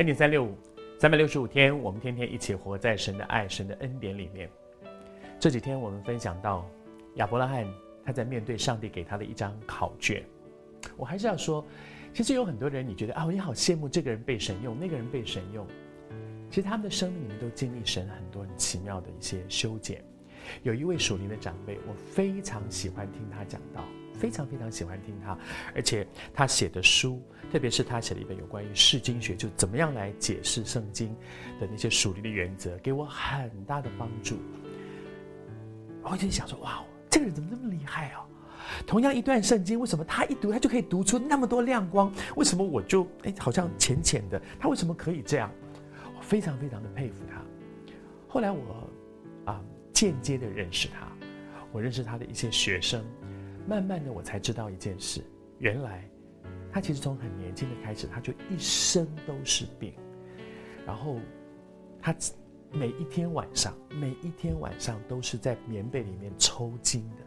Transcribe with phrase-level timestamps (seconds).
[0.00, 0.56] 恩典三六五，
[0.98, 4.48] 三百六十五天，我们天天一起活在神的爱、神的恩典里面。
[5.38, 6.66] 这几天我们分享到
[7.16, 7.70] 亚伯拉罕，
[8.02, 10.24] 他在面对上帝给他的一张考卷。
[10.96, 11.62] 我还是要说，
[12.14, 15.66] 其实有很多人，你觉得啊，我也好羡慕这个人被神用，那个人被神用。
[16.48, 20.02] 其实他们的生命里面都经历神很多很奇妙的一些修剪。
[20.62, 23.84] 有一位属灵的长辈，我非常喜欢听他讲道，
[24.20, 25.36] 非常非常喜欢听他，
[25.74, 31.08] 而且他写的书，特别是他写了一本有关于释经学，就怎么样来解释圣经
[31.58, 34.36] 的那些属灵的原则，给我很大的帮助。
[36.02, 38.26] 我就想说，哇，这个人怎么那么厉害啊？
[38.86, 42.12] 同样一段圣经，为什么他一读他就可以读出那么多亮光？
[42.36, 44.40] 为什么我就哎好像浅浅的？
[44.58, 45.50] 他为什么可以这样？
[46.14, 47.42] 我非常非常的佩服他。
[48.28, 48.86] 后来我
[49.46, 49.60] 啊。
[49.92, 51.06] 间接的认识他，
[51.72, 53.04] 我认识他的一些学生，
[53.66, 55.22] 慢慢的我才知道一件事，
[55.58, 56.08] 原来
[56.72, 59.94] 他其实从很年轻的开始，他就一生都是病，
[60.86, 61.18] 然后
[62.00, 62.14] 他
[62.72, 67.24] 每一天晚上，每一天晚上都是在棉被里面抽筋的，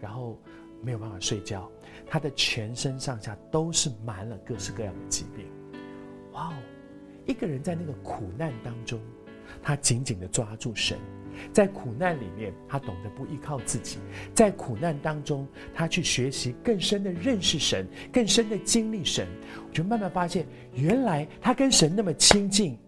[0.00, 0.38] 然后
[0.82, 1.70] 没有办法睡觉，
[2.06, 5.46] 他的全身上下都是满了各式各样的疾病。
[6.32, 6.54] 哇哦，
[7.26, 9.00] 一个人在那个苦难当中，
[9.62, 10.98] 他紧紧的抓住神。
[11.52, 13.98] 在苦难里面，他懂得不依靠自己；
[14.34, 19.26] 在苦难当中，他去学习更深的认识神，更深的经历神。
[19.66, 22.78] 我就慢慢发现，原来他跟神那么亲近。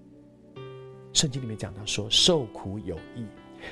[1.13, 3.27] 圣经里面讲到说，受苦有益。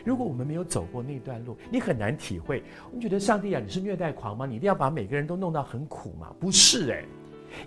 [0.04, 2.62] 如果我们没有走过那段路，你很难体会。
[2.92, 4.44] 你觉得上帝啊，你是虐待狂吗？
[4.44, 6.34] 你一定要把每个人都弄到很苦吗？
[6.38, 7.04] 不是诶，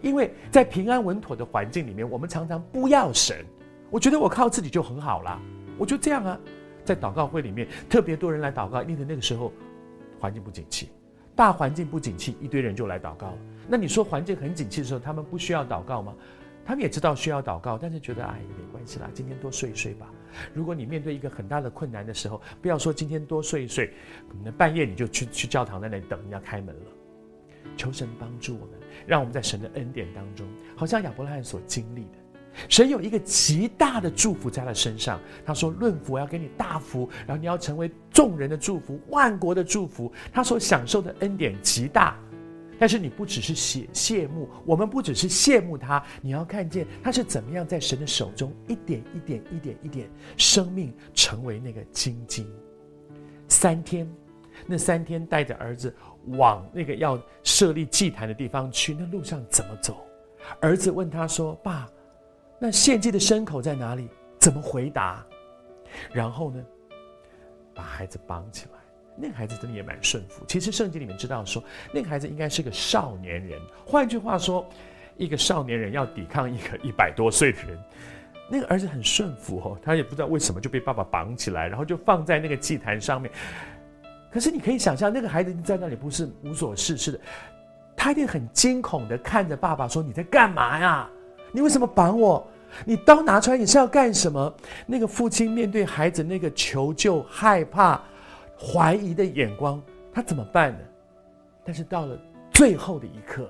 [0.02, 3.44] 因为在平安稳妥的环境里面，我们常常不要神。
[3.90, 5.42] 我觉得我靠自己就很好了，
[5.78, 6.40] 我就这样啊。
[6.84, 9.52] 在祷告会里面，特别多人来祷告，因为那个时候
[10.20, 10.90] 环境不景气，
[11.36, 13.38] 大环境不景气，一堆人就来祷告了。
[13.68, 16.16] 那你说环境很景气的时候，他们不需要祷告吗？
[16.64, 20.08] 他们也知道需要祷告，但是觉得哎，没关系啦，今天多睡一睡吧。
[20.54, 23.88] 如果你面对一个很大的困难的时候，不要说今天多睡一睡，
[24.30, 26.92] 可能半夜你就去去教堂在那里等人家开门了。
[27.76, 32.21] 求神帮助我们，让我们在神的恩典当中，好像亚伯拉罕所经历的。
[32.68, 35.20] 神有一个极大的祝福在他身上。
[35.46, 42.18] 他说：“论福，我要给你大福，然后你要成为众人的祝福，万国的祝福。”他所享受的恩典极大，
[42.78, 52.46] 但是你不只是羡羡慕，我们不只是羡慕他，你要看见他是怎么样在神的手中一点一点、一点一点，生命成为那个精金。
[53.48, 54.10] 三天，
[54.66, 55.96] 那三天带着儿子
[56.28, 59.98] 往那个要设立祭坛的地方去，那路上怎么走？
[60.60, 61.88] 儿子问他说：“爸。”
[62.64, 64.08] 那献祭的牲口在哪里？
[64.38, 65.26] 怎么回答？
[66.14, 66.64] 然后呢，
[67.74, 68.80] 把孩子绑起来。
[69.16, 70.46] 那个孩子真的也蛮顺服。
[70.48, 73.60] 其实圣经里面知道说，那个孩子应该是个少年人。
[73.84, 74.64] 换句话说，
[75.18, 77.84] 一个少年人要抵抗一个一百多岁的人，
[78.48, 79.76] 那个儿子很顺服哦。
[79.82, 83.32] 他也不知道为什么就被爸爸绑起来，然后就放在那个祭坛上面。
[84.32, 87.20] 可是你可以想象，那个孩子在那里不是无所事事的，
[87.96, 91.10] 他一定很惊恐的看着爸爸说：“你在干嘛呀？”
[91.52, 92.46] 你为什么绑我？
[92.86, 94.54] 你刀拿出来，你是要干什么？
[94.86, 98.02] 那个父亲面对孩子那个求救、害怕、
[98.58, 99.82] 怀疑的眼光，
[100.14, 100.80] 他怎么办呢？
[101.66, 102.18] 但是到了
[102.54, 103.50] 最后的一刻，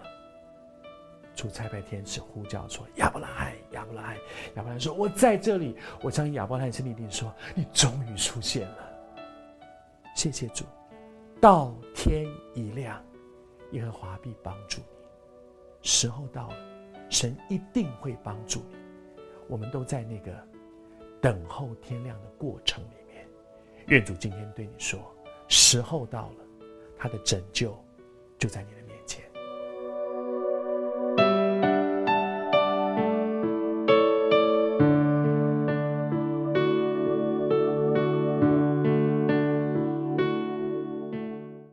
[1.36, 4.16] 主差派天使呼叫说：“亚伯拉罕，亚伯拉罕，
[4.56, 8.78] 亚伯拉罕说，我在这里。”我相信亚伯拉罕心里一定说：“你终于出现了，
[10.16, 10.66] 谢谢主。”
[11.40, 12.26] 到天
[12.56, 13.00] 一亮，
[13.72, 14.86] 耶和华必帮助你。
[15.84, 16.71] 时候到了。
[17.12, 18.78] 神一定会帮助你，
[19.48, 20.32] 我们都在那个
[21.22, 23.28] 等候天亮的过程里面。
[23.88, 25.00] 愿主今天对你说：
[25.48, 26.46] 时候到了，
[26.98, 27.78] 他的拯救
[28.40, 28.81] 就在你的。